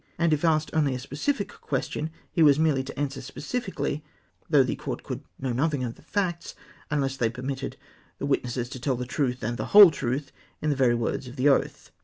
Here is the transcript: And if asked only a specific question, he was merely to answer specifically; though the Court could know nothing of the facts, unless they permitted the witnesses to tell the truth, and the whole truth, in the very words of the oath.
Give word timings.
And 0.17 0.33
if 0.33 0.43
asked 0.43 0.71
only 0.73 0.95
a 0.95 0.99
specific 0.99 1.49
question, 1.61 2.09
he 2.31 2.41
was 2.41 2.57
merely 2.57 2.83
to 2.85 2.99
answer 2.99 3.21
specifically; 3.21 4.03
though 4.49 4.63
the 4.63 4.75
Court 4.75 5.03
could 5.03 5.21
know 5.37 5.53
nothing 5.53 5.83
of 5.83 5.93
the 5.93 6.01
facts, 6.01 6.55
unless 6.89 7.15
they 7.17 7.29
permitted 7.29 7.77
the 8.17 8.25
witnesses 8.25 8.67
to 8.69 8.79
tell 8.79 8.95
the 8.95 9.05
truth, 9.05 9.43
and 9.43 9.57
the 9.57 9.65
whole 9.77 9.91
truth, 9.91 10.31
in 10.59 10.71
the 10.71 10.75
very 10.75 10.95
words 10.95 11.27
of 11.27 11.35
the 11.35 11.49
oath. 11.49 11.91